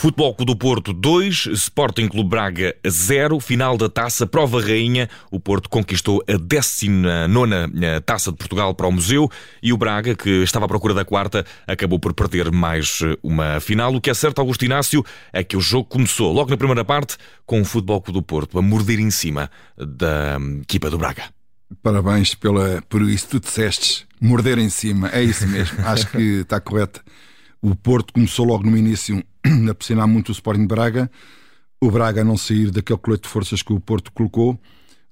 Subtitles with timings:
[0.00, 5.10] Futebol Clube do Porto 2, Sporting Clube Braga 0, final da taça Prova Rainha.
[5.30, 7.28] O Porto conquistou a 19
[7.82, 9.30] eh, taça de Portugal para o Museu
[9.62, 13.60] e o Braga, que estava à procura da quarta, acabou por perder mais eh, uma
[13.60, 13.94] final.
[13.94, 15.04] O que é certo, Augusto Inácio,
[15.34, 18.58] é que o jogo começou logo na primeira parte com o Futebol Clube do Porto
[18.58, 21.24] a morder em cima da hum, equipa do Braga.
[21.82, 26.40] Parabéns pela, por isso que tu disseste, morder em cima, é isso mesmo, acho que
[26.40, 27.02] está correto.
[27.62, 29.22] O Porto começou logo no início
[29.68, 31.10] a pressionar muito o Sporting Braga,
[31.80, 34.58] o Braga a não sair daquele colete de forças que o Porto colocou,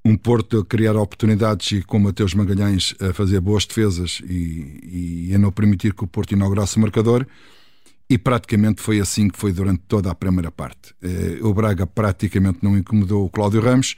[0.04, 5.34] um Porto a criar oportunidades e com Mateus Magalhães a fazer boas defesas e, e
[5.34, 7.26] a não permitir que o Porto inaugurasse o marcador.
[8.10, 10.94] E praticamente foi assim que foi durante toda a primeira parte.
[11.02, 13.96] Eh, o Braga praticamente não incomodou o Cláudio Ramos,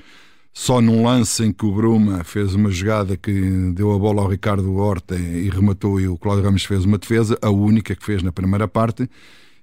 [0.52, 4.28] só num lance em que o Bruma fez uma jogada que deu a bola ao
[4.28, 8.22] Ricardo Horta e rematou, e o Cláudio Ramos fez uma defesa, a única que fez
[8.22, 9.08] na primeira parte.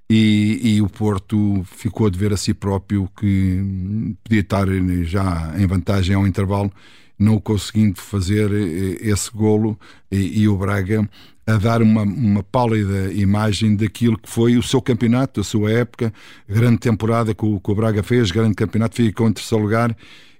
[0.10, 4.66] E, e, o Porto ficou a dever a si próprio que podia estar
[5.04, 6.72] já em vantagem ao intervalo,
[7.20, 9.78] não conseguindo fazer eh, esse golo
[10.10, 11.10] e, e o Braga
[11.48, 16.14] a dar uma, uma pálida imagem daquilo que foi o seu campeonato, a sua época,
[16.48, 19.96] grande temporada que o, que o Braga fez, grande campeonato, ficou em terceiro lugar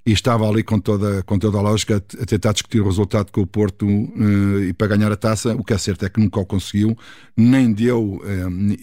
[0.06, 3.40] e estava ali com toda, com toda a lógica a, tentar discutir o resultado com
[3.40, 5.56] o Porto uh, e para ganhar a taça.
[5.56, 6.98] O que é certo é que nunca o conseguiu,
[7.38, 8.22] nem deu uh,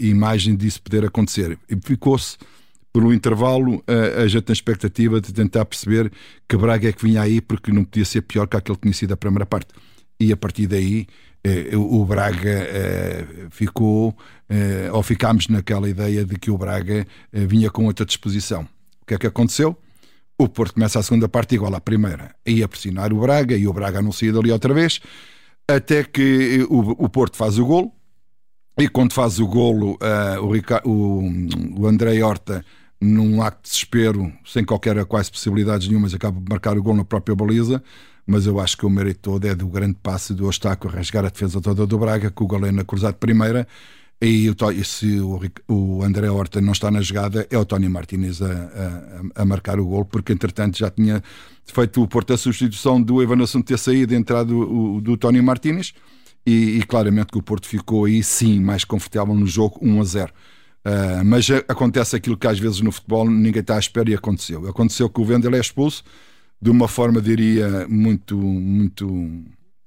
[0.00, 1.58] imagem disso poder acontecer.
[1.68, 2.38] E ficou-se
[2.90, 3.82] por um intervalo
[4.22, 6.12] a gente na expectativa de tentar perceber
[6.48, 8.94] que Braga é que vinha aí porque não podia ser pior que aquele que tinha
[8.94, 9.74] sido a primeira parte.
[10.20, 11.08] E a partir daí
[11.76, 12.66] o Braga
[13.50, 14.16] ficou,
[14.92, 18.62] ou ficámos naquela ideia de que o Braga vinha com outra disposição.
[19.02, 19.76] O que é que aconteceu?
[20.36, 22.34] O Porto começa a segunda parte igual à primeira.
[22.44, 25.00] Ia pressionar o Braga e o Braga anuncia dali outra vez.
[25.68, 27.92] Até que o, o Porto faz o golo.
[28.76, 31.22] E quando faz o golo, uh, o, Ricardo, o,
[31.78, 32.64] o André Horta,
[33.00, 37.04] num acto de desespero, sem qualquer quase possibilidades nenhumas, acaba de marcar o golo na
[37.04, 37.80] própria baliza.
[38.26, 41.24] Mas eu acho que o mérito todo é do grande passe do Ostaco a rasgar
[41.24, 43.66] a defesa toda do Braga, com o Galena cruzado de primeira
[44.20, 44.50] e,
[44.84, 45.20] se
[45.68, 49.78] o, André Horta não está na jogada, é o Tony Martinez a, a, a, marcar
[49.78, 51.22] o gol, porque entretanto já tinha
[51.64, 55.92] feito o Porto a substituição do Evanilson ter saído e entrado o, do Tony Martinez,
[56.46, 60.04] e, e, claramente que o Porto ficou aí sim mais confortável no jogo 1 a
[60.04, 60.26] 0.
[60.26, 60.30] Uh,
[60.84, 64.68] ah, mas acontece aquilo que às vezes no futebol ninguém está à espera e aconteceu.
[64.68, 66.04] Aconteceu que o Vendel é expulso
[66.64, 69.06] de uma forma, diria, muito, muito,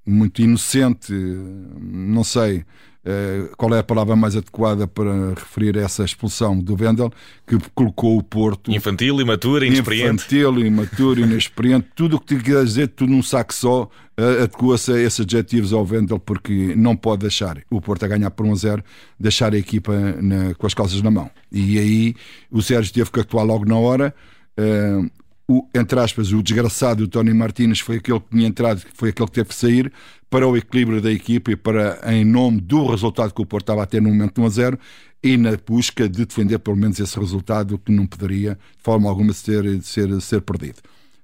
[0.05, 2.63] muito inocente, não sei
[3.03, 7.11] eh, qual é a palavra mais adequada para referir a essa expulsão do Vendel,
[7.47, 8.69] que colocou o Porto.
[8.69, 10.25] Infantil, imaturo, inexperiente.
[10.25, 13.89] Infantil, imaturo, inexperiente, tudo o que te quer dizer, tudo num saco só,
[14.19, 18.29] uh, adequa-se a esses adjetivos ao Vendel, porque não pode deixar o Porto a ganhar
[18.29, 18.83] por 1 a 0,
[19.19, 21.31] deixar a equipa na, com as calças na mão.
[21.51, 22.15] E aí
[22.51, 24.13] o Sérgio teve que atuar logo na hora.
[24.59, 25.09] Uh,
[25.47, 29.27] o, entre aspas, o desgraçado o Tony Martínez foi aquele que tinha entrado, foi aquele
[29.27, 29.91] que teve que sair
[30.29, 33.83] para o equilíbrio da equipa e para, em nome do resultado que o Porto estava
[33.83, 34.79] a ter no momento 1 a 0
[35.23, 39.31] e na busca de defender pelo menos esse resultado que não poderia, de forma alguma,
[39.31, 40.79] ser, ser, ser perdido.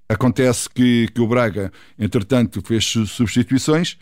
[0.07, 3.97] Acontece que, que o Braga, entretanto, fez substituições,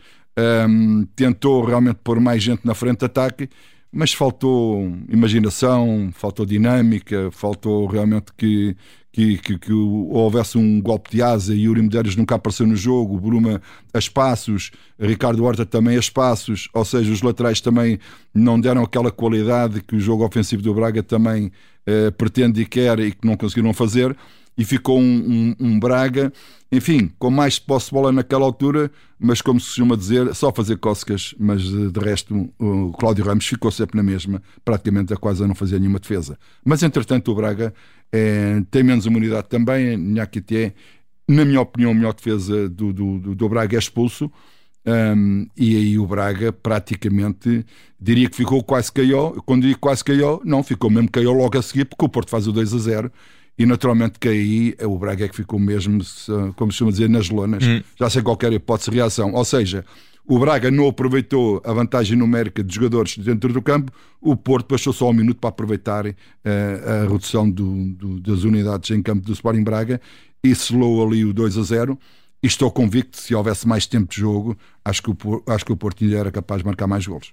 [0.67, 3.49] um, tentou realmente pôr mais gente na frente de ataque
[3.91, 8.75] mas faltou imaginação, faltou dinâmica, faltou realmente que,
[9.11, 13.19] que, que, que houvesse um golpe de asa e Yuri Medeiros nunca apareceu no jogo,
[13.19, 13.61] Bruma
[13.93, 17.99] a espaços, Ricardo Horta também a espaços, ou seja, os laterais também
[18.33, 21.51] não deram aquela qualidade que o jogo ofensivo do Braga também
[21.85, 24.15] eh, pretende e quer e que não conseguiram fazer
[24.61, 26.31] e ficou um, um, um, Braga,
[26.71, 30.77] enfim, com mais posse de bola naquela altura, mas como se costuma dizer, só fazer
[30.77, 35.55] cócegas, mas de resto o Cláudio Ramos ficou sempre na mesma, praticamente a quase não
[35.55, 36.37] fazer nenhuma defesa.
[36.63, 37.73] Mas entretanto o Braga
[38.11, 40.75] é, tem menos imunidade também, Nhaquité,
[41.27, 44.31] na minha opinião, a melhor defesa do, do, do, do Braga é expulso.
[44.85, 47.65] Um, e aí o Braga praticamente
[47.99, 49.41] diria que ficou quase caiu.
[49.43, 52.47] Quando digo quase caiu, não, ficou mesmo caiu logo a seguir, porque o Porto faz
[52.47, 53.11] o 2 a 0
[53.57, 55.99] e naturalmente que aí o Braga é que ficou mesmo,
[56.55, 57.81] como se chama dizer, nas lonas, hum.
[57.99, 59.33] já sem qualquer hipótese de reação.
[59.33, 59.85] Ou seja,
[60.25, 64.93] o Braga não aproveitou a vantagem numérica de jogadores dentro do campo, o Porto passou
[64.93, 66.15] só um minuto para aproveitar uh,
[66.85, 69.99] a redução do, do, das unidades em campo do Sporting Braga
[70.43, 71.99] e selou ali o 2 a 0
[72.41, 75.71] e estou convicto que se houvesse mais tempo de jogo, acho que o, acho que
[75.71, 77.31] o Portilho era capaz de marcar mais golos.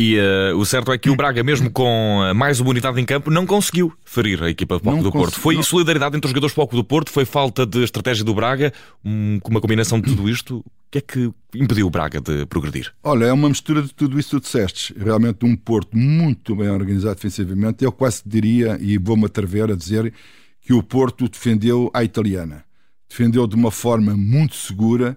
[0.00, 3.04] E uh, o certo é que o Braga, mesmo com eh, mais uma unidade em
[3.04, 5.40] campo, não conseguiu ferir a equipa do Palco do Porto.
[5.40, 5.62] Foi não...
[5.64, 8.72] solidariedade entre os jogadores do Palco do Porto, foi falta de estratégia do Braga,
[9.04, 10.58] um, uma combinação de tudo isto.
[10.58, 12.92] O que é que impediu o Braga de progredir?
[13.02, 14.94] Olha, é uma mistura de tudo isso que tu disseste.
[14.96, 17.84] Realmente um Porto muito bem organizado defensivamente.
[17.84, 20.14] Eu quase diria, e vou-me atrever a dizer,
[20.60, 22.67] que o Porto defendeu à italiana.
[23.08, 25.16] Defendeu de uma forma muito segura,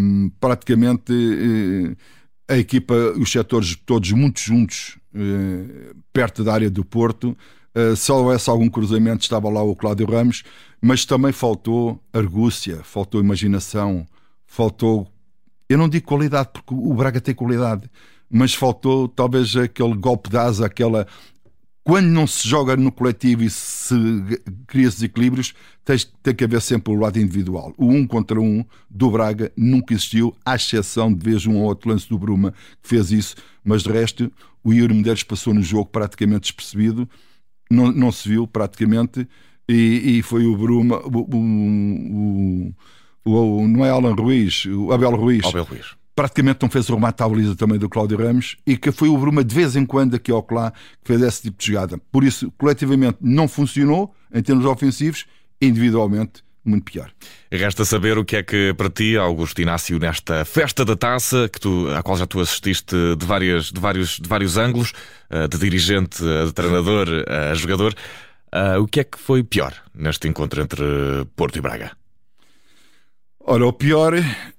[0.00, 1.12] um, praticamente...
[1.12, 1.96] Uh,
[2.48, 7.36] a equipa, os setores todos muito juntos, eh, perto da área do Porto.
[7.74, 10.44] Uh, se houvesse algum cruzamento, estava lá o Cláudio Ramos,
[10.80, 14.06] mas também faltou argúcia, faltou imaginação,
[14.46, 15.08] faltou.
[15.68, 17.90] Eu não digo qualidade, porque o Braga tem qualidade,
[18.30, 21.04] mas faltou talvez aquele golpe de asa, aquela
[21.84, 23.94] quando não se joga no coletivo e se
[24.66, 25.52] cria desequilíbrios,
[25.84, 27.74] tem, tem que haver sempre o lado individual.
[27.76, 31.90] O um contra um do Braga nunca existiu, à exceção de vez um ou outro
[31.90, 34.32] lance do Bruma que fez isso, mas de resto
[34.64, 37.06] o Yuri Medeiros passou no jogo praticamente despercebido,
[37.70, 39.28] não, não se viu praticamente,
[39.68, 42.72] e, e foi o Bruma, o,
[43.26, 45.44] o, o, não é Alan Ruiz, o Abel Ruiz.
[45.44, 48.92] Abel Ruiz praticamente não fez o remate à baliza também do Cláudio Ramos e que
[48.92, 51.66] foi o Bruma de vez em quando aqui ao lá que fez esse tipo de
[51.66, 51.98] jogada.
[52.12, 55.26] Por isso, coletivamente não funcionou em termos ofensivos,
[55.60, 57.10] individualmente muito pior.
[57.52, 61.60] Resta saber o que é que para ti, Augusto Inácio, nesta festa da taça, que
[61.60, 64.92] tu, à qual já tu assististe de, várias, de, vários, de vários ângulos,
[65.28, 67.94] eh, de dirigente, de treinador, a jogador,
[68.50, 70.84] eh, o que é que foi pior neste encontro entre
[71.36, 71.92] Porto e Braga?
[73.40, 74.14] Ora, o pior,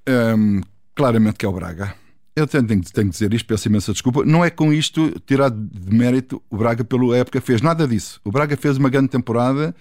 [0.05, 0.61] ehm,
[0.95, 1.93] claramente que é o Braga.
[2.35, 4.25] Eu tenho, tenho, tenho que dizer isto, peço imensa desculpa.
[4.25, 8.19] Não é com isto tirar de mérito o Braga pela época fez, nada disso.
[8.23, 9.75] O Braga fez uma grande temporada,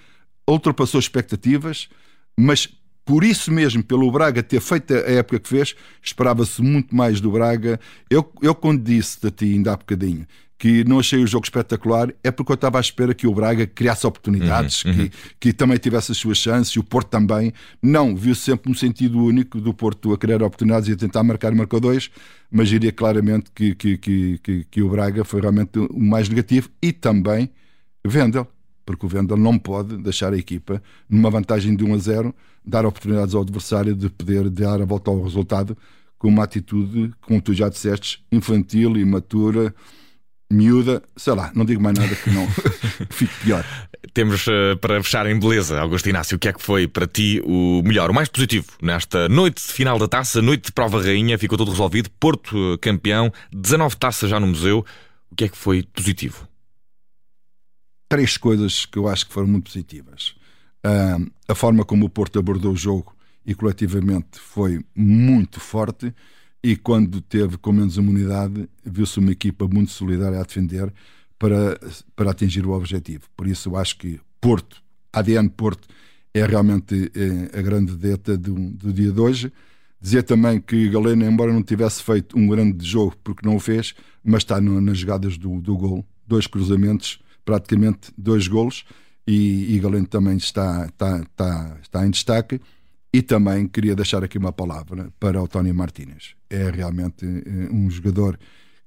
[0.49, 1.88] ultrapassou expectativas,
[2.37, 2.69] mas
[3.05, 7.31] por isso mesmo, pelo Braga ter feito a época que fez, esperava-se muito mais do
[7.31, 7.78] Braga.
[8.08, 10.26] Eu, eu quando disse a ti ainda há bocadinho
[10.59, 13.67] que não achei o jogo espetacular é porque eu estava à espera que o Braga
[13.67, 14.97] criasse oportunidades, uhum, uhum.
[14.97, 15.11] Que,
[15.41, 17.53] que também tivesse as suas chances, e o Porto também.
[17.83, 21.53] Não, viu sempre um sentido único do Porto a criar oportunidades e a tentar marcar
[21.53, 22.11] marcadores,
[22.51, 26.71] mas diria claramente que, que, que, que, que o Braga foi realmente o mais negativo
[26.81, 27.50] e também
[28.07, 28.47] Vendel,
[28.87, 32.35] porque o Vendel não pode deixar a equipa numa vantagem de 1 a 0,
[32.65, 35.77] dar oportunidades ao adversário de poder dar a volta ao resultado
[36.19, 39.75] com uma atitude, como tu já disseste, infantil, imatura
[40.55, 42.47] miúda, sei lá, não digo mais nada que não
[43.11, 43.65] fique pior.
[44.12, 47.43] Temos uh, para fechar em beleza, Augusto Inácio, o que é que foi para ti
[47.45, 51.37] o melhor, o mais positivo nesta noite de final da taça, noite de prova rainha,
[51.37, 54.85] ficou tudo resolvido, Porto uh, campeão, 19 taças já no museu,
[55.31, 56.49] o que é que foi positivo?
[58.09, 60.35] Três coisas que eu acho que foram muito positivas.
[60.87, 66.15] Uh, a forma como o Porto abordou o jogo e coletivamente foi muito forte
[66.64, 70.90] e quando teve com menos imunidade, viu-se uma equipa muito solidária a defender
[71.38, 71.78] para,
[72.16, 73.25] para atingir o objetivo.
[73.37, 74.82] Por isso, eu acho que Porto,
[75.12, 75.87] ADN Porto,
[76.32, 79.52] é realmente é, a grande deta do, do dia de hoje.
[80.00, 83.94] Dizer também que Galeno, embora não tivesse feito um grande jogo, porque não o fez,
[84.25, 86.02] mas está no, nas jogadas do, do gol.
[86.26, 88.87] Dois cruzamentos, praticamente dois golos,
[89.26, 92.58] e, e Galeno também está, está, está, está em destaque.
[93.14, 96.34] E também queria deixar aqui uma palavra para o Tony Martínez.
[96.50, 98.37] É realmente eh, um jogador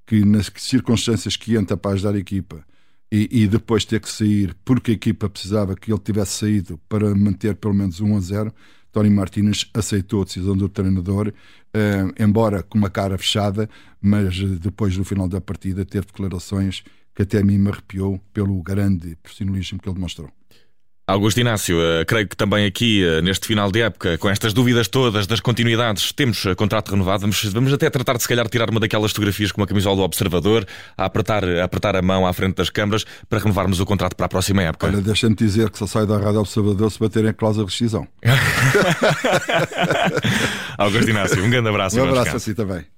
[0.05, 2.61] que, nas circunstâncias que entra para ajudar a equipa
[3.09, 7.15] e, e, depois ter que sair porque a equipa precisava que ele tivesse saído para
[7.15, 8.53] manter pelo menos 1 a 0,
[8.91, 11.31] Tony Martínez aceitou a decisão do treinador,
[11.73, 13.69] eh, embora com uma cara fechada,
[14.01, 16.83] mas depois no final da partida teve declarações
[17.15, 20.29] que até a mim me arrepiou pelo grande profissionalismo que ele demonstrou.
[21.09, 24.89] Augusto Inácio, uh, creio que também aqui, uh, neste final de época, com estas dúvidas
[24.89, 27.21] todas das continuidades, temos uh, contrato renovado.
[27.21, 30.01] Vamos, vamos até tratar de, se calhar, tirar uma daquelas fotografias com a camisola do
[30.01, 34.17] Observador, a apertar, a apertar a mão à frente das câmaras para renovarmos o contrato
[34.17, 34.87] para a próxima época.
[34.87, 38.05] Olha, deixa-me dizer que só sai da Rádio Observador se baterem a cláusula de rescisão.
[40.77, 42.01] Augusto Inácio, um grande abraço.
[42.01, 42.96] Um abraço a si também.